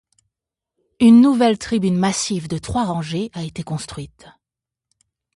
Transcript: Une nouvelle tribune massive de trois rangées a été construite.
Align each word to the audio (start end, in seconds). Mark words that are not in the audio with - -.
Une 0.99 1.21
nouvelle 1.21 1.59
tribune 1.59 1.95
massive 1.95 2.47
de 2.47 2.57
trois 2.57 2.85
rangées 2.85 3.29
a 3.33 3.43
été 3.43 3.61
construite. 3.61 4.27